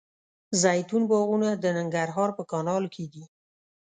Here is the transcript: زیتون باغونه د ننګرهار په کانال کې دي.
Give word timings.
زیتون 0.61 1.01
باغونه 1.11 1.49
د 1.53 1.65
ننګرهار 1.77 2.29
په 2.37 2.43
کانال 2.51 2.83
کې 2.93 3.05
دي. 3.13 3.23